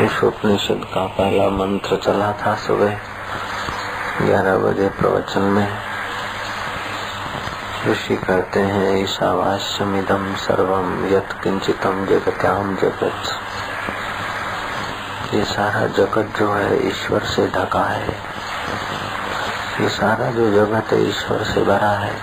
इस 0.00 0.24
उपनिषद 0.24 0.80
का 0.94 1.06
पहला 1.06 1.48
मंत्र 1.50 1.96
चला 1.96 2.32
था 2.32 2.54
सुबह 2.54 2.98
ग्यारह 4.22 4.56
बजे 4.56 4.88
प्रवचन 4.88 5.40
में। 5.40 5.78
ऋषि 7.88 8.16
कहते 8.16 8.60
हैं 8.60 9.04
ईशावास्यमिदम 9.04 10.34
सर्वम 10.34 11.06
यत 11.06 11.28
किंचितम 11.42 12.06
जगत्याम 12.06 12.76
जगत। 12.76 13.40
ये 15.34 15.44
सारा 15.44 15.86
जगत 15.86 16.38
जो 16.38 16.52
है, 16.52 16.88
ईश्वर 16.88 17.20
से 17.20 17.46
ढका 17.46 17.84
है। 17.84 18.08
ये 19.80 19.88
सारा 19.88 20.30
जो 20.30 20.50
जगत 20.50 20.92
है 20.92 21.08
ईश्वर 21.08 21.42
से 21.44 21.62
भरा 21.62 21.90
है, 21.90 22.16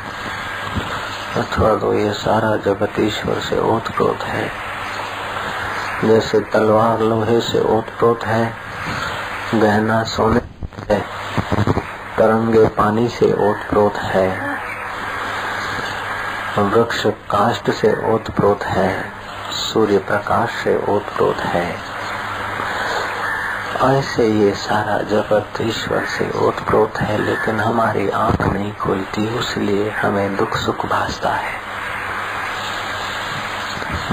अथवा 1.37 1.75
तो 1.75 1.93
ये 1.93 2.13
सारा 2.13 2.55
जगत 2.55 2.99
ईश्वर 2.99 3.39
से 3.39 3.59
ओतप्रोत 3.59 4.23
है। 4.23 4.62
जैसे 6.03 6.39
तलवार 6.39 6.99
लोहे 6.99 7.41
से 7.41 7.61
ओतप्रोत 7.61 8.23
है। 8.23 8.53
गहना 9.55 10.03
सोने 10.03 10.41
है। 10.89 10.99
तरंगे 12.17 12.67
पानी 12.67 13.07
से 13.07 13.33
ओतप्रोत 13.33 13.93
है। 13.95 14.59
वृक्ष 16.57 17.05
काष्ट 17.05 17.71
से 17.71 18.13
ओतप्रोत 18.13 18.63
है। 18.63 19.11
सूर्य 19.51 19.97
प्रकाश 19.97 20.49
से 20.63 20.77
ओतप्रोत 20.89 21.37
है। 21.37 21.77
ऐसे 23.81 24.27
ये 24.27 24.53
सारा 24.53 24.97
जगत 24.97 25.61
ईश्वर 25.61 26.05
से 26.05 26.31
ओतप्रोत 26.39 26.97
है, 26.97 27.17
लेकिन 27.17 27.59
हमारी 27.59 28.09
आँख 28.09 28.41
नहीं 28.41 28.73
खुलती 28.73 29.39
इसलिए 29.39 29.89
हमें 29.89 30.35
दुख 30.35 30.57
सुख 30.57 30.85
भासता 30.85 31.29
है। 31.29 31.72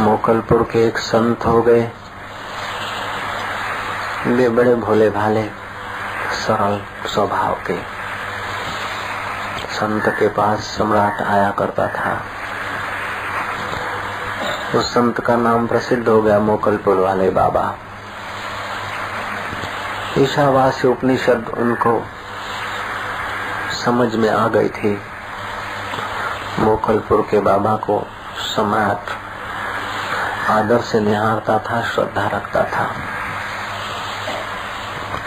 मोकलपुर 0.00 0.62
के 0.62 0.86
एक 0.86 0.98
संत 0.98 1.46
हो 1.46 1.62
गए। 1.62 1.90
वे 4.26 4.48
बड़े 4.48 4.74
भोले 4.74 5.10
भाले, 5.10 5.42
सरल 6.32 7.08
स्वभाव 7.08 7.54
के। 7.54 7.82
संत 9.68 10.08
के 10.08 10.28
पास 10.28 10.58
सम्राट 10.58 11.22
आया 11.22 11.50
करता 11.50 11.86
था। 11.86 12.22
उस 14.78 14.94
संत 14.94 15.20
का 15.20 15.36
नाम 15.36 15.66
प्रसिद्ध 15.66 16.08
हो 16.08 16.22
गया 16.22 16.38
मोकलपुर 16.38 16.96
वाले 16.96 17.30
बाबा। 17.30 17.74
ईशावासी 20.18 20.88
उपनिषद 20.88 21.54
उनको 21.58 22.06
समझ 23.84 24.14
में 24.14 24.30
आ 24.30 24.48
गई 24.48 24.68
थी। 24.68 25.00
मोकलपुर 26.58 27.26
के 27.30 27.40
बाबा 27.40 27.76
को 27.76 28.06
सम्राट 28.56 29.19
आदर 30.50 30.80
से 30.80 31.00
निहारता 31.00 31.58
था, 31.58 31.82
श्रद्धा 31.82 32.26
रखता 32.26 32.64
था। 32.64 32.90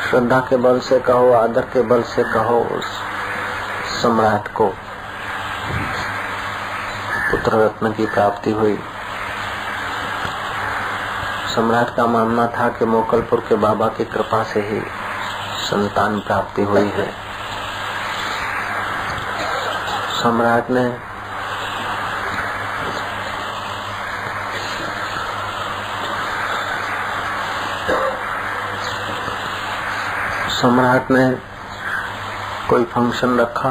श्रद्धा 0.09 0.39
के 0.39 0.57
बल 0.57 0.79
से 0.79 0.99
कहो, 0.99 1.33
आदर 1.33 1.61
के 1.61 1.81
बल 1.81 2.03
से 2.03 2.23
कहो 2.23 2.59
उस 2.59 2.85
सम्राट 4.01 4.53
को। 4.53 4.67
पुत्र 7.31 7.65
रत्न 7.65 7.93
की 7.93 8.05
प्राप्ति 8.05 8.51
हुई। 8.51 8.79
सम्राट 11.55 11.95
का 11.95 12.05
मानना 12.05 12.47
था 12.47 12.69
कि 12.69 12.85
मोकलपुर 12.85 13.39
के 13.39 13.55
बाबा 13.55 13.87
की 13.87 14.05
कृपा 14.05 14.43
से 14.43 14.59
ही 14.59 14.81
संतान 15.65 16.19
प्राप्ति 16.19 16.63
हुई 16.63 16.89
है। 16.89 17.11
सम्राट 20.23 20.69
ने 20.69 21.12
सम्राट 30.63 31.11
ने 31.11 31.37
कोई 32.69 32.83
फ़ंक्शन 32.83 33.39
रखा? 33.39 33.69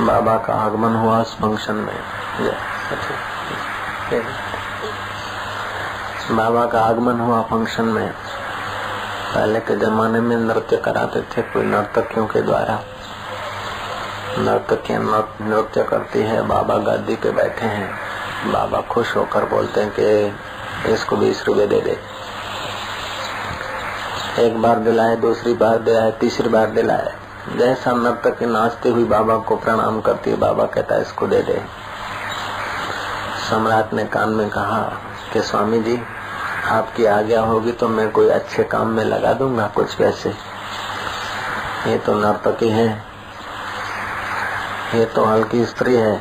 बाबा 0.00 0.36
का 0.36 0.52
आगमन 0.52 0.96
हुआ 0.96 1.20
उस 1.20 1.38
फ़ंक्शन 1.38 1.74
में। 1.74 1.98
बाबा 6.30 6.66
का 6.66 6.80
आगमन 6.80 7.20
हुआ 7.20 7.42
फ़ंक्शन 7.42 7.84
में। 7.84 8.12
पहले 9.34 9.60
के 9.60 9.76
जमाने 9.76 10.20
में 10.20 10.36
नृत्य 10.36 10.76
कराते 10.76 11.22
थे 11.22 11.42
कोई 11.42 11.62
नर्तकियों 11.62 12.26
के 12.26 12.42
द्वारा। 12.42 12.80
नर्तकियाँ 14.38 15.36
नृत्य 15.40 15.82
करती 15.82 16.22
है, 16.22 16.42
बाबा 16.42 16.76
गद्दी 16.76 17.16
पे 17.16 17.30
बैठे 17.30 17.66
हैं। 17.66 17.94
बाबा 18.52 18.80
खुश 18.80 19.16
होकर 19.16 19.44
बोलते 19.44 19.80
हैं 19.80 19.92
कि 20.00 20.36
इसको 20.92 21.16
बीस 21.16 21.44
रुपए 21.46 21.66
दे 21.66 21.80
दे। 21.80 22.13
एक 24.40 24.62
बार 24.62 24.78
दिलाए, 24.78 25.16
दूसरी 25.16 25.52
बार 25.54 25.78
दिलाए, 25.78 26.10
तीसरी 26.10 26.48
बार 26.48 26.70
दिलाए। 26.70 27.12
जैसा 27.56 27.92
नर्तक 27.92 28.42
नाचते 28.42 28.88
हुई 28.88 29.04
बाबा 29.04 29.36
को 29.38 29.56
प्रणाम 29.56 30.00
करती 30.00 30.30
है 30.30 30.36
बाबा 30.36 30.64
कहता 30.64 30.94
है, 30.94 31.02
इसको 31.02 31.26
दे 31.26 31.42
दे। 31.42 31.60
सम्राट 33.50 33.92
ने 33.94 34.04
कान 34.04 34.30
में 34.30 34.48
कहा 34.50 34.80
कि 35.32 35.42
स्वामी 35.42 35.80
जी, 35.82 36.00
आपकी 36.66 37.04
आज्ञा 37.04 37.40
होगी 37.40 37.72
तो 37.72 37.88
मैं 37.88 38.10
कोई 38.10 38.28
अच्छे 38.28 38.64
काम 38.64 38.86
में 38.86 39.04
लगा 39.04 39.32
दूँगा 39.32 39.66
कुछ 39.66 39.94
पैसे। 39.94 40.34
ये 41.86 41.98
तो 41.98 42.14
नर्तकी 42.14 42.68
है 42.68 42.88
ये 44.94 45.04
तो 45.04 45.24
हल्की 45.24 45.64
स्त्री 45.64 45.94
है। 45.94 46.20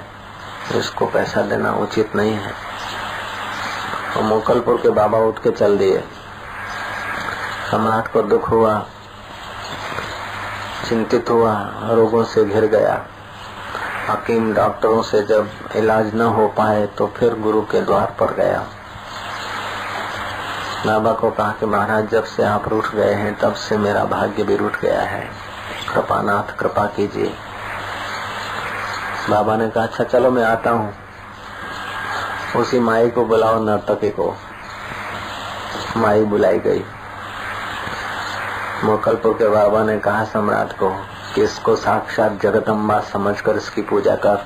इसको 0.76 1.06
पैसा 1.06 1.42
देना 1.42 1.72
उचित 1.74 2.16
नहीं 2.16 2.32
है। 2.32 2.52
और 4.18 4.24
मोकलपुर 4.24 4.78
के 4.78 4.90
बाबा 4.90 5.18
उठ 5.18 5.40
के 5.40 5.52
चल 5.52 5.78
दिए। 5.78 6.04
सम्राट 7.74 8.08
को 8.08 8.22
दुख 8.22 8.50
हुआ, 8.50 8.86
चिंतित 10.90 11.30
हुआ, 11.30 11.54
रोगों 11.92 12.24
से 12.24 12.44
घिर 12.46 12.66
गया। 12.66 12.94
हकीम 14.10 14.54
डॉक्टरों 14.54 15.02
से 15.02 15.22
जब 15.24 15.50
इलाज 15.76 16.14
न 16.16 16.22
हो 16.22 16.48
पाए 16.48 16.86
तो 16.88 17.08
फिर 17.08 17.34
गुरु 17.34 17.62
के 17.62 17.82
द्वार 17.82 18.16
पर 18.20 18.34
गया। 18.34 18.64
बाबा 20.86 21.14
को 21.14 21.32
कहा 21.32 21.52
कि 21.52 21.66
महाराज, 21.66 22.10
जब 22.10 22.24
से 22.24 22.44
आप 22.44 22.68
रूठ 22.68 22.96
गए 22.96 23.14
हैं, 23.14 23.40
तब 23.40 23.54
से 23.54 23.78
मेरा 23.78 24.06
भाग्य 24.06 24.44
भी 24.44 24.56
रूठ 24.56 24.80
गया 24.80 25.02
है। 25.02 25.30
कृपानाथ, 25.94 26.56
कृपा 26.56 26.86
कीजिए। 26.86 27.34
बाबा 29.30 29.56
ने 29.56 29.70
कहा 29.70 29.84
अच्छा 29.84 30.04
चलो 30.04 30.32
मैं 30.32 30.44
आता 30.44 30.70
हूँ। 30.70 30.94
उसी 32.56 32.80
माई 32.80 33.10
को 33.10 33.26
बुलाओ, 33.26 33.64
नर्तकी 33.64 34.10
को। 34.10 34.36
माई 35.98 36.24
बुलाई 36.24 36.60
गई। 36.60 36.86
मोकलपुर 38.84 39.34
के 39.34 39.48
बाबा 39.48 39.84
ने 39.84 40.00
कहा 40.00 40.24
सम्राट 40.24 40.72
को 40.74 40.90
कि 41.36 41.44
इसको 41.44 41.76
साक्षात 41.76 42.42
जगदम्बा 42.42 43.00
समझकर 43.00 43.56
इसकी 43.56 43.82
पूजा 43.82 44.16
कर। 44.16 44.46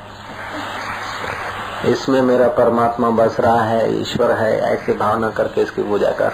इसमें 1.90 2.22
मेरा 2.22 2.48
परमात्मा 2.48 3.09
बस 3.09 3.40
रहा 3.40 3.62
है, 3.62 4.02
ईश्वर 4.02 4.31
है, 4.31 4.59
ऐसी 4.59 4.94
भावना 4.94 5.30
करके 5.30 5.62
इसकी 5.62 5.84
पूजा 5.84 6.12
कर। 6.12 6.34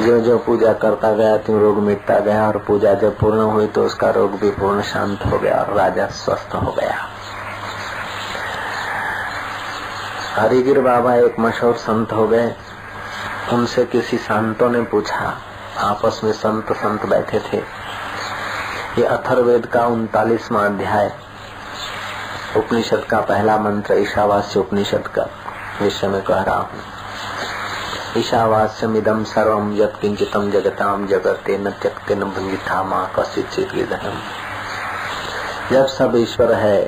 जो 0.00 0.20
जो 0.20 0.38
पूजा 0.38 0.72
करता 0.72 1.12
गया 1.12 1.36
त्यों 1.36 1.60
रोग 1.60 1.78
मिटता 1.78 2.18
गया, 2.18 2.46
और 2.48 2.58
पूजा 2.58 2.94
जब 2.94 3.18
पूर्ण 3.18 3.40
हुई 3.40 3.66
तो 3.66 3.84
उसका 3.84 4.10
रोग 4.10 4.38
भी 4.40 4.50
पूर्ण 4.50 4.82
शांत 4.82 5.24
हो 5.26 5.38
गया, 5.38 5.56
और 5.56 5.74
राजा 5.74 6.06
स्वस्थ 6.06 6.54
हो 6.54 6.72
गया। 6.72 6.96
हरिगिर 10.34 10.80
बाबा 10.80 11.14
एक 11.14 11.40
मशहूर 11.40 11.74
संत 11.74 12.12
हो 12.12 12.28
गए। 12.28 12.54
उनसे 13.52 13.84
किसी 13.84 14.16
संतों 14.16 14.70
ने 14.70 14.82
पूछा 14.82 15.36
आपस 15.78 16.20
में 16.24 16.32
संत 16.32 16.72
संत 16.72 17.04
बैठे 17.06 17.40
थे। 17.40 17.56
ये 18.98 19.04
अथर्वेद 19.04 19.66
का 19.66 19.86
उनतालीसवा 19.86 20.64
अध्याय, 20.64 21.12
उपनिषद 22.56 23.04
का 23.04 23.20
पहला 23.20 23.58
मंत्र, 23.58 23.94
ईशावास्य 23.94 24.60
उपनिषद 24.60 25.06
का 25.08 25.28
विषय 25.82 26.08
में 26.08 26.22
कह 26.22 26.42
रहा 26.42 26.56
हूँ। 26.56 26.80
ईशावास्यमिदम 28.16 29.24
सर्वम 29.24 29.72
यत 29.76 29.98
किंचितम 30.00 30.50
जगताम 30.50 31.06
जगते 31.06 31.58
न 31.58 31.70
त्यक्ते 31.70 32.14
न 32.14 32.24
भंगिता 32.24 32.82
माँ 32.82 33.10
कसित 33.18 33.46
जब 35.72 35.86
सब 35.86 36.12
ईश्वर 36.16 36.52
है 36.52 36.82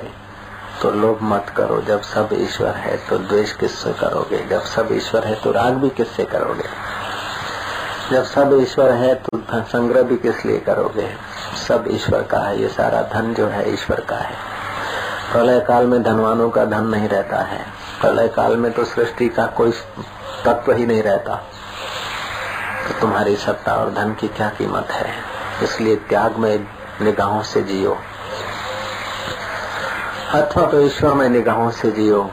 तो 0.82 0.90
लोभ 0.90 1.18
मत 1.22 1.52
करो। 1.56 1.80
जब 1.82 2.02
सब 2.02 2.28
ईश्वर 2.32 2.74
है 2.74 2.96
तो 3.08 3.18
द्वेष 3.18 3.52
किससे 3.52 3.92
करोगे? 3.92 4.46
जब 4.46 4.62
सब 4.64 4.88
ईश्वर 4.92 5.26
है 5.26 5.34
तो 5.34 5.52
राग 5.52 5.74
भी 5.74 5.90
किससे 5.90 6.24
करोगे? 6.24 6.68
जब 8.10 8.24
सब 8.24 8.58
ईश्वर 8.62 8.90
है 8.90 9.14
तो 9.14 9.28
संग्रह 9.54 10.02
भी 10.02 10.16
किस 10.16 10.46
लिए 10.46 10.58
करोगे? 10.58 11.14
सब 11.68 11.84
ईश्वर 11.88 12.22
का 12.22 12.38
है, 12.38 12.62
ये 12.62 12.68
सारा 12.68 13.02
धन 13.02 13.34
जो 13.34 13.46
है, 13.46 13.74
ईश्वर 13.74 14.00
का 14.00 14.16
है। 14.16 14.36
प्रलय 15.32 15.60
काल 15.60 15.86
में 15.86 16.02
धनवानों 16.02 16.50
का 16.50 16.64
धन 16.64 16.84
नहीं 16.84 17.08
रहता 17.08 17.36
है। 17.36 17.66
प्रलय 18.00 18.28
काल 18.28 18.56
में 18.56 18.72
तो 18.72 18.84
सृष्टि 18.84 19.28
का 19.28 19.46
कोई 19.46 19.70
तत्व 20.44 20.72
ही 20.72 20.86
नहीं 20.86 21.02
रहता। 21.02 21.34
तो 22.88 23.00
तुम्हारी 23.00 23.36
सत्ता 23.36 23.74
और 23.74 23.94
धन 23.94 24.14
की 24.14 24.28
क्या 24.28 24.48
कीमत 24.48 24.88
है? 24.90 25.14
इसलिए 25.62 25.96
त्याग 25.96 26.36
में 26.36 26.68
निगाहों 27.00 27.42
से 27.42 27.62
जियो। 27.62 27.98
अथवा 30.34 30.66
तो 30.66 30.80
ईश्वर 30.80 31.14
में 31.14 31.28
निगाहों 31.28 31.70
से 31.70 31.90
जियो। 31.90 32.30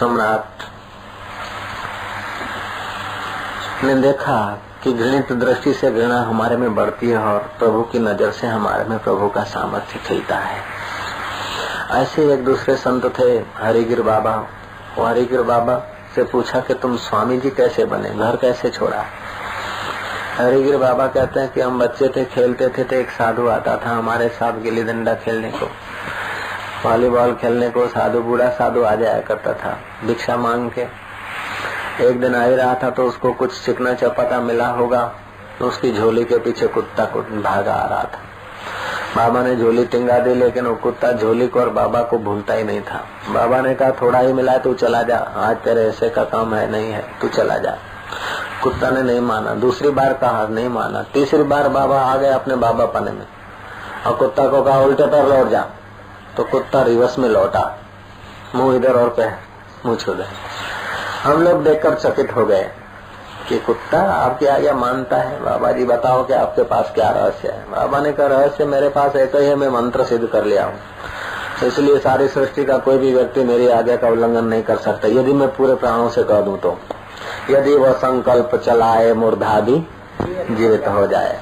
सम्राट 0.00 0.49
ने 3.84 3.94
देखा 3.94 4.58
कि 4.84 4.92
घृणित 4.92 5.32
दृष्टि 5.32 5.72
से 5.74 5.90
घृणा 5.90 6.22
हमारे 6.22 6.56
में 6.56 6.74
बढ़ती 6.74 7.10
है 7.10 7.18
और 7.18 7.38
प्रभु 7.38 7.82
की 7.82 7.98
नज़र 7.98 8.30
से 8.30 8.46
हमारे 8.46 8.84
में 8.84 8.98
प्रभु 8.98 9.28
का 9.28 9.44
सामर्थ्य 9.44 9.98
खिलता 9.98 10.36
है। 10.36 10.62
ऐसे 11.90 12.34
एक 12.34 12.44
दूसरे 12.44 12.76
संत 12.76 13.18
थे, 13.18 13.42
हरिगिर 13.56 14.02
बाबा। 14.02 14.46
वो 14.98 15.04
हरिगिर 15.04 15.42
बाबा 15.42 15.82
से 16.14 16.24
पूछा 16.24 16.60
कि 16.60 16.74
तुम 16.74 16.96
स्वामी 16.96 17.38
जी 17.38 17.50
कैसे 17.50 17.84
बने? 17.84 18.10
घर 18.10 18.36
कैसे 18.36 18.70
छोड़ा? 18.70 19.04
हरिगिर 20.36 20.76
बाबा 20.76 21.06
कहते 21.06 21.40
हैं 21.40 21.52
कि 21.52 21.60
हम 21.60 21.78
बच्चे 21.78 22.08
थे, 22.08 22.24
खेलते 22.24 22.68
थे 22.68 22.84
तो 22.84 22.96
एक 22.96 23.10
साधु 23.10 23.48
आता 23.48 23.76
था 23.76 23.90
हमारे 23.90 24.28
साथ 24.28 24.52
गिल्ली 24.52 24.82
डंडा 24.82 25.14
खेलने 25.14 25.50
को। 25.50 25.70
वॉलीबॉल 26.88 27.34
खेलने 27.34 27.70
को 27.70 27.86
साधु, 27.86 28.20
बूढ़ा 28.20 28.48
साधु 28.48 28.82
आ 28.82 28.94
जाया 28.94 29.20
करता 29.20 29.52
था। 29.52 29.78
भिक्षा 30.04 30.36
मांग 30.36 30.70
के 30.70 31.09
एक 32.00 32.20
दिन 32.20 32.34
आ 32.34 32.42
ही 32.42 32.56
रहा 32.56 32.74
था 32.74 32.90
तो 32.90 33.04
उसको 33.04 33.32
कुछ 33.32 33.64
चिकना 33.64 33.94
चपाटा 33.94 34.40
मिला 34.40 34.66
होगा 34.66 35.12
तो 35.58 35.66
उसकी 35.66 35.92
झोली 35.92 36.24
के 36.24 36.38
पीछे 36.38 36.66
कुत्ता 36.66 37.04
भागा 37.04 37.74
आ 37.74 37.86
रहा 37.88 38.02
था। 38.02 38.18
बाबा 39.16 39.42
ने 39.42 39.56
झोली 39.56 39.84
टिंगा 39.84 40.18
दी, 40.18 40.34
लेकिन 40.34 40.66
वो 40.66 40.74
कुत्ता 40.74 41.12
झोली 41.12 41.48
को 41.48 41.60
और 41.60 41.68
बाबा 41.68 42.02
को 42.02 42.18
भूलता 42.18 42.54
ही 42.54 42.64
नहीं 42.64 42.80
था। 42.80 43.04
बाबा 43.30 43.60
ने 43.60 43.74
कहा, 43.74 43.90
थोड़ा 43.90 44.18
ही 44.18 44.32
मिला 44.32 44.56
तू 44.58 44.74
चला 44.74 45.02
जा। 45.02 45.16
आज 45.16 45.56
तेरे 45.56 45.84
ऐसे 45.88 46.08
का 46.08 46.24
काम 46.24 46.54
है, 46.54 46.70
नहीं 46.70 46.92
है, 46.92 47.04
तू 47.20 47.28
चला 47.28 47.56
जा। 47.56 47.76
कुत्ता 48.62 48.90
ने 48.90 49.02
नहीं 49.02 49.20
माना। 49.20 49.54
दूसरी 49.54 49.90
बार 49.90 50.12
कहा, 50.12 50.46
नहीं 50.46 50.68
माना। 50.68 51.02
तीसरी 51.02 51.42
बार 51.42 51.68
बाबा 51.68 52.00
आ 52.00 52.16
गए 52.16 52.28
अपने 52.28 52.56
बाबा 52.56 52.86
पने 52.86 53.10
में। 53.10 53.26
और 54.06 54.14
कुत्ता 54.14 54.48
को 54.48 54.62
कहा, 54.62 54.78
उल्टे 54.80 55.06
पर 55.06 55.28
लौट 55.28 55.48
जा। 55.48 55.66
तो 56.36 56.44
कुत्ता 56.44 56.82
रिवर्स 56.82 57.18
में 57.18 57.28
लौटा। 57.28 57.78
मुँह 58.54 58.76
इधर 58.76 58.94
और 58.94 59.08
पे 59.08 59.30
मुँह 59.86 59.96
छू 59.96 60.14
गए 60.14 60.49
हम 61.22 61.42
लोग 61.42 61.64
देखकर 61.64 61.94
चकित 61.94 62.36
हो 62.36 62.46
गए 62.46 62.70
कि 63.48 63.58
कुत्ता 63.58 64.00
आपकी 64.02 64.46
आज्ञा 64.46 64.72
मानता 64.72 65.16
है। 65.16 65.42
बाबा 65.42 65.72
जी, 65.72 65.84
बताओ 65.84 66.26
कि 66.26 66.32
आपके 66.32 66.62
पास 66.62 66.92
क्या 66.94 67.10
रहस्य 67.10 67.48
है? 67.48 67.70
बाबा 67.70 68.00
ने 68.00 68.12
कहा, 68.12 68.26
रहस्य 68.26 68.64
मेरे 68.64 68.88
पास 68.88 69.16
एक 69.16 69.36
ही 69.36 69.46
है, 69.46 69.54
मैं 69.54 69.68
मंत्र 69.68 70.04
सिद्ध 70.04 70.26
कर 70.26 70.44
लिया 70.44 70.64
हूँ। 70.64 70.74
तो 71.60 71.66
इसलिए 71.66 71.98
सारी 71.98 72.28
सृष्टि 72.28 72.64
का 72.64 72.78
कोई 72.78 72.98
भी 72.98 73.14
व्यक्ति 73.14 73.44
मेरी 73.44 73.68
आज्ञा 73.68 73.96
का 73.96 74.08
उल्लंघन 74.08 74.44
नहीं 74.44 74.62
कर 74.62 74.76
सकता। 74.76 75.08
यदि 75.08 75.32
मैं 75.32 75.56
पूरे 75.56 75.74
प्राणों 75.74 76.08
से 76.08 76.22
कह 76.22 76.40
दूँ 76.40 76.58
तो। 76.58 76.78
यदि 77.50 77.74
वह 77.74 77.92
संकल्प 77.92 78.56
चलाए 78.66 79.12
मुर्धा 79.12 79.60
भी 79.60 79.88
जीवित 80.50 80.88
हो 80.88 81.06
जाए। 81.06 81.40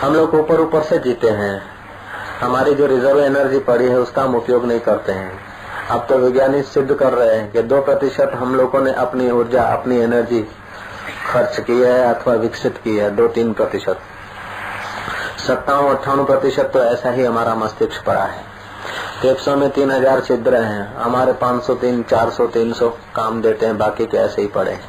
हम 0.00 0.14
लोग 0.14 0.34
ऊपर 0.34 0.60
ऊपर 0.60 0.82
से 0.82 0.98
जीते 0.98 1.28
हैं। 1.28 1.62
हमारी 2.40 2.74
जो 2.74 2.86
रिज़र्व 2.86 3.20
एनर्जी 3.20 3.58
पड़ी 3.58 3.88
है, 3.88 3.98
उसका 3.98 4.22
हम 4.22 4.34
उपयोग 4.34 4.64
नहीं 4.64 4.80
करते 4.80 5.12
हैं। 5.12 5.49
अब 5.90 6.04
तो 6.08 6.18
वैज्ञानिक 6.18 6.64
सिद्ध 6.64 6.94
कर 6.94 7.12
रहे 7.12 7.36
हैं 7.36 7.50
कि 7.52 7.62
दो 7.62 7.80
प्रतिशत 7.82 8.32
हम 8.34 8.54
लोगों 8.54 8.80
ने 8.80 8.92
अपनी 8.94 9.30
ऊर्जा, 9.30 9.62
अपनी 9.62 9.96
एनर्जी 9.98 10.40
खर्च 11.26 11.58
की 11.60 11.80
है 11.80 12.14
अथवा 12.14 12.34
विकसित 12.34 12.76
की 12.84 12.96
है, 12.96 13.10
दो 13.16 13.26
तीन 13.28 13.52
प्रतिशत। 13.52 13.98
सत्तावन 15.46 15.94
अट्ठावन 15.94 16.24
प्रतिशत 16.24 16.70
तो 16.74 16.82
ऐसा 16.84 17.10
ही 17.10 17.24
हमारा 17.24 17.54
मस्तिष्क 17.54 18.04
पड़ा 18.06 18.24
है। 18.24 18.44
फेफड़ों 19.22 19.56
में 19.56 19.70
तीन 19.70 19.90
हज़ार 19.90 20.20
छिद्र 20.20 20.56
हैं, 20.56 20.96
हमारे 20.96 21.32
पाँच 21.32 21.62
सौ 21.62 21.74
तीन, 21.74 22.02
चार 22.02 22.30
सौ 22.30 22.46
तीन 22.46 22.72
सौ 22.72 22.88
काम 23.16 23.42
देते 23.42 23.66
हैं, 23.66 23.78
बाकी 23.78 24.06
के 24.06 24.16
ऐसे 24.16 24.42
ही 24.42 24.48
पड़े 24.48 24.70
हैं। 24.70 24.82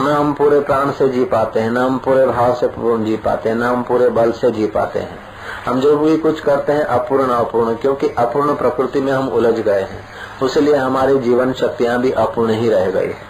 न 0.00 0.08
हम 0.08 0.32
पूरे 0.34 0.60
प्राण 0.60 0.90
से 0.90 1.08
जी 1.08 1.24
पाते 1.24 1.60
हैं, 1.60 1.70
न 1.70 1.78
हम 1.78 1.98
पूरे 1.98 2.26
भाव 2.26 2.54
से 2.54 2.68
जी 3.04 3.16
पाते 3.16 3.48
हैं, 3.48 3.56
न 3.56 3.62
हम 3.62 3.82
पूरे 3.82 4.08
बल 4.10 4.32
से 4.32 4.50
जी 4.50 4.66
पाते 4.66 4.98
हैं। 4.98 5.29
हम 5.66 5.80
जो 5.80 5.96
भी 5.96 6.16
कुछ 6.16 6.40
करते 6.40 6.72
हैं 6.72 6.84
अपूर्ण 6.84 7.28
अपूर्ण, 7.28 7.74
क्योंकि 7.74 8.08
अपूर्ण 8.18 8.54
प्रकृति 8.54 9.00
में 9.00 9.12
हम 9.12 9.28
उलझ 9.28 9.54
गए 9.54 9.80
हैं। 9.80 10.04
उसलिए 10.42 10.76
हमारी 10.76 11.18
जीवन 11.18 11.52
शक्तियाँ 11.52 11.98
भी 12.00 12.10
अपूर्ण 12.12 12.52
ही 12.52 12.68
रह 12.68 12.90
गई 12.90 13.06
है। 13.06 13.28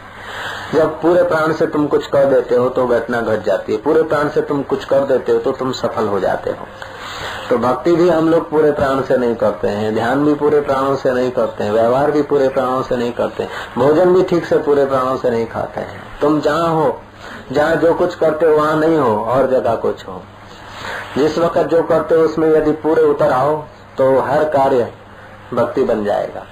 जब 0.75 1.01
पूरे 1.01 1.23
प्राण 1.23 1.53
से 1.53 1.67
तुम 1.67 1.87
कुछ 1.87 2.07
कर 2.07 2.25
देते 2.25 2.57
हो 2.57 2.69
तो 2.69 2.87
घटना 2.87 3.21
घट 3.21 3.45
जाती 3.45 3.73
है। 3.73 3.79
पूरे 3.79 4.03
प्राण 4.03 4.29
से 4.29 4.43
तुम 4.43 4.63
कुछ 4.63 4.85
कर 4.85 5.05
देते 5.05 5.33
हो 5.33 5.39
तो 5.39 5.53
तुम 5.53 5.73
सफल 5.73 6.09
हो 6.09 6.21
जाते 6.21 6.51
हो। 6.51 6.67
तो 7.51 7.59
भक्ति 7.59 7.95
भी 7.97 8.09
हम 8.09 8.29
लोग 8.29 8.49
पूरे 8.51 8.71
प्राण 8.73 9.01
से 9.03 9.17
नहीं 9.17 9.35
करते 9.35 9.69
हैं, 9.69 9.95
ध्यान 9.95 10.25
भी 10.25 10.35
पूरे 10.35 10.61
प्राणों 10.61 10.97
से 10.97 11.13
नहीं 11.13 11.31
करते 11.31 11.65
हैं, 11.65 11.73
व्यवहार 11.73 12.11
भी 12.11 12.23
पूरे 12.23 12.49
प्राणों 12.49 12.83
से 12.83 12.97
नहीं 12.97 13.13
करते 13.13 13.47
भोजन 13.79 14.15
भी 14.15 14.23
ठीक 14.23 14.45
से 14.45 14.59
पूरे 14.59 14.85
प्राणों 14.87 15.17
से 15.17 15.31
नहीं 15.31 15.47
खाते 15.47 15.81
हैं। 15.81 16.03
तुम 16.21 16.41
जहाँ 16.41 16.69
हो, 16.69 17.01
जहाँ 17.53 17.77
जो 17.77 17.95
कुछ 17.95 18.15
करते 18.15 18.47
हो 18.47 18.57
वहाँ 18.57 18.77
नहीं 18.77 18.99
हो, 18.99 19.17
और 19.17 19.51
जगह 19.51 19.75
कुछ 19.75 20.07
हो। 20.09 20.23
जिस 21.17 21.39
वक्त 21.39 21.59
जो 21.69 21.83
करते 21.83 22.15
हो, 22.15 22.23
उसमें 22.23 22.49
यदि 22.49 22.73
पूरे 22.83 23.03
उतर 23.05 23.33
आओ 23.33 23.57
तो 23.99 24.19
हर 24.21 24.45
कार्य 24.49 24.93
भक्ति 25.55 25.85
बन 25.85 26.05
जाएगा। 26.05 26.45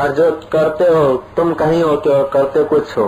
और 0.00 0.12
जो 0.12 0.30
करते 0.52 0.84
हो, 0.84 1.14
तुम 1.36 1.52
कहीं 1.54 1.82
हो 1.82 1.96
करते 2.06 2.62
कुछ 2.64 2.96
हो, 2.98 3.04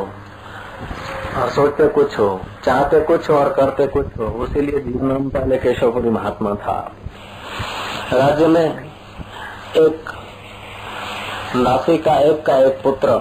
और 1.38 1.50
सोचते 1.50 1.86
कुछ 1.88 2.18
हो, 2.18 2.40
चाहते 2.64 3.00
कुछ 3.00 3.28
हो, 3.30 3.36
और 3.36 3.52
करते 3.52 3.86
कुछ 3.86 4.06
हो 4.18 4.26
उसीलिए 4.44 4.80
जीवन 4.80 5.28
पहले 5.28 5.58
केशवपुरी 5.58 6.10
महात्मा 6.10 6.54
था। 6.56 6.78
राज्य 8.12 8.46
में 8.46 8.90
एक 9.76 10.10
दासी 11.56 11.96
का 11.98 12.14
एक 12.20 12.44
का 12.46 12.56
एक 12.58 12.80
पुत्र, 12.82 13.20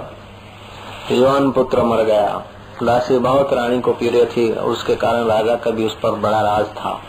युवान 1.11 1.51
पुत्र 1.51 1.83
मर 1.83 2.03
गया। 2.03 2.41
दासी 2.83 3.17
बहुत 3.19 3.53
रानी 3.53 3.79
को 3.81 3.93
पीड़े 3.93 4.25
थी, 4.27 4.51
उसके 4.53 4.95
कारण 4.95 5.27
राजा 5.27 5.55
का 5.55 5.71
भी 5.71 5.85
उस 5.85 5.95
पर 5.95 6.11
बड़ा 6.19 6.41
राज 6.41 6.65
था। 6.75 6.99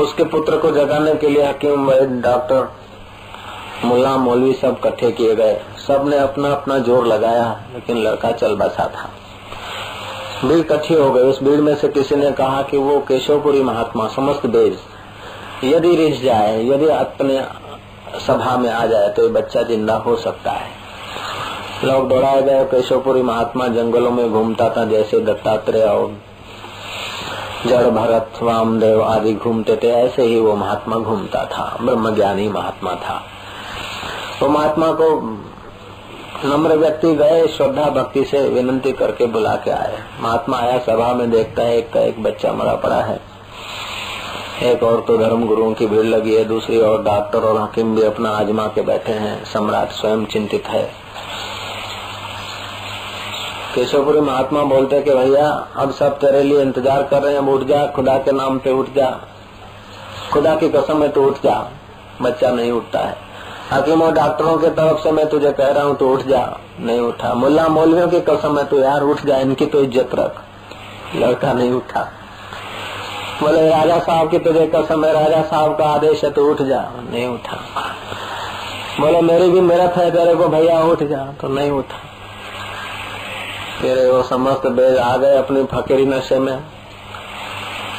उसके 0.00 0.24
पुत्र 0.26 0.56
को 0.56 0.70
जगाने 0.70 1.14
के 1.14 1.28
लिए 1.28 1.44
हकीम 1.44 1.90
डॉक्टर 2.22 2.68
मुल्ला 3.84 4.16
मौलवी 4.16 4.52
सब 4.54 4.76
इकट्ठे 4.78 5.10
किए 5.12 5.34
गए। 5.34 5.56
सबने 5.78 6.18
अपना 6.18 6.50
अपना 6.52 6.78
ज़ोर 6.78 7.06
लगाया, 7.06 7.48
लेकिन 7.74 7.96
लड़का 7.98 8.30
चल 8.32 8.54
बसा 8.56 8.86
था। 8.86 9.08
भीड़ 10.42 10.58
इकट्ठी 10.58 10.94
हो 10.94 11.10
गई। 11.10 11.22
उस 11.22 11.42
भीड़ 11.42 11.60
में 11.60 11.74
से 11.74 11.88
किसी 11.88 12.16
ने 12.16 12.30
कहा 12.32 12.62
कि 12.62 12.76
वो 12.78 12.98
केशवपुरी 13.08 13.62
महात्मा, 13.62 14.06
समस्त 14.08 14.46
देश, 14.48 14.78
यदि 15.64 15.94
रिझ 15.96 16.20
जाए, 16.22 16.62
यदि 16.64 16.88
अपने 16.88 17.44
सभा 18.20 18.56
में 18.56 18.70
आ 18.70 18.84
जाए 18.86 19.08
तो 19.08 19.22
ये 19.22 19.28
बच्चा 19.30 19.62
ज़िंदा 19.62 19.94
हो 19.96 20.16
सकता 20.18 20.50
है। 20.52 20.70
लोग 21.84 22.08
दौड़ाए 22.08 22.42
गए। 22.42 22.64
केशवपुरी 22.66 23.22
महात्मा 23.22 23.66
जंगलों 23.68 24.10
में 24.10 24.30
घूमता 24.30 24.68
था, 24.70 24.84
जैसे 24.84 25.20
दत्तात्रेय 25.22 25.82
और 25.84 26.16
जड़ 27.66 27.86
भरत 27.86 28.32
वामदेव 28.42 29.02
आदि 29.02 29.32
घूमते 29.32 29.76
थे, 29.76 29.90
ऐसे 29.90 30.22
ही 30.22 30.40
वो 30.40 30.56
महात्मा 30.56 30.96
घूमता 30.96 31.44
था 31.44 31.78
ब्रह्म 31.82 32.14
ज्ञानी 32.14 32.48
महात्मा 32.48 32.94
था। 32.94 33.22
तो 34.40 34.48
महात्मा 34.48 34.92
को 34.92 35.20
नम्र 36.44 36.76
व्यक्ति 36.76 37.14
गए, 37.14 37.46
श्रद्धा 37.46 37.84
भक्ति 37.84 38.24
से 38.24 38.48
विनती 38.48 38.92
करके 38.92 39.26
बुला 39.26 39.54
के 39.54 39.70
आए। 39.70 39.98
महात्मा 40.20 40.58
आया, 40.58 40.78
सभा 40.78 41.14
में 41.14 41.30
देखता 41.30 41.62
है, 41.62 41.76
एक 41.76 41.92
का 41.92 42.00
एक 42.00 42.22
बच्चा 42.22 42.52
मरा 42.52 42.74
पड़ा 42.74 43.00
है। 43.02 43.20
एक 44.62 44.82
और 44.82 45.00
तो 45.00 45.16
धर्म 45.16 45.46
गुरुओं 45.46 45.72
की 45.74 45.86
भीड़ 45.86 46.06
लगी 46.06 46.34
है, 46.34 46.44
दूसरी 46.44 46.80
और 46.80 47.02
डॉक्टर 47.02 47.38
और 47.38 47.62
हकीम 47.62 47.94
भी 47.94 48.02
अपना 48.02 48.30
आजमा 48.30 48.66
के 48.66 48.82
बैठे 48.82 49.12
हैं। 49.12 49.44
सम्राट 49.44 49.90
स्वयं 49.90 50.24
चिंतित 50.24 50.66
है। 50.66 51.05
केशवपुरी 53.76 54.20
महात्मा 54.20 54.62
बोलते 54.62 55.00
कि 55.02 55.10
भैया, 55.10 55.48
अब 55.76 55.90
सब 55.90 56.18
तेरे 56.18 56.42
लिए 56.42 56.62
इंतज़ार 56.62 57.02
कर 57.02 57.22
रहे 57.22 57.32
हैं, 57.32 57.38
अब 57.38 57.48
उठ 57.48 57.64
जा, 57.64 57.86
खुदा 57.86 58.18
के 58.18 58.32
नाम 58.32 58.58
पे 58.58 58.70
उठ 58.70 58.86
जा। 58.94 59.20
खुदा 60.32 60.54
की 60.54 60.68
कसम 60.68 61.02
है 61.02 61.08
तो 61.08 61.24
उठ 61.24 61.34
जा। 61.34 61.70
बच्चा 62.22 62.50
नहीं 62.50 62.72
उठता 62.72 62.98
है। 62.98 63.16
हकीमों 63.72 64.14
डॉक्टरों 64.14 64.56
के 64.58 64.68
तरफ़ 64.68 64.98
से 64.98 65.12
मैं 65.12 65.28
तुझे 65.28 65.52
कह 65.52 65.68
रहा 65.68 65.84
हूँ 65.84 65.96
तो 65.96 66.08
उठ 66.08 66.22
जा। 66.22 66.58
नहीं 66.80 67.00
उठा। 67.00 67.34
मुल्ला 67.34 67.68
मौलवियों 67.68 68.08
की 68.08 68.20
कसम 68.20 68.58
है 68.58 68.64
तो 68.64 68.78
यार 68.78 69.02
उठ 69.02 69.26
जा, 69.26 69.36
इनकी 69.36 69.66
तो 69.66 69.80
इज़्ज़त 69.80 70.14
रख। 70.14 70.42
लड़का 71.16 71.52
नहीं 71.52 71.72
उठा। 71.72 72.08
बोले, 73.42 73.68
राजा 73.70 73.98
साहब 73.98 74.30
की 74.30 74.38
तुझे 74.38 74.66
कसम 74.66 75.04
है, 75.04 75.12
राजा 75.12 75.42
साहब 75.42 75.78
का 75.78 75.84
आदेश 75.84 76.24
है 76.24 76.30
तो 76.30 76.50
उठ 76.50 76.62
जा। 76.62 76.84
नहीं 77.12 77.26
उठा। 77.26 77.56
बोले, 79.00 79.20
मेरी 79.20 79.50
भी 79.50 79.60
मेरत 79.60 79.96
है, 79.96 80.10
तेरे 80.10 80.34
को 80.34 80.48
भैया 80.48 80.82
उठ 80.82 81.02
जा। 81.02 81.34
तो 81.40 81.48
नहीं 81.48 81.70
उठा। 81.70 82.15
फिर 83.80 84.06
वो 84.06 84.22
समस्त 84.22 84.66
बेज 84.68 84.96
आ 84.98 85.16
गए 85.16 85.36
अपनी 85.36 85.64
फकीरी 85.72 86.06
नशे 86.06 86.38
में। 86.38 86.54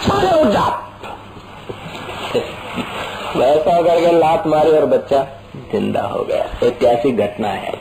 उठ 0.05 0.48
जा 0.48 0.65
वैसा 3.38 3.81
करके 3.81 4.12
लात 4.12 4.48
मारी 4.48 4.72
और 4.72 4.86
बच्चा 4.88 5.24
ज़िंदा 5.72 6.01
हो 6.03 6.24
गया। 6.24 6.43
ऐतिहासिक 6.63 7.17
घटना 7.17 7.48
है। 7.48 7.74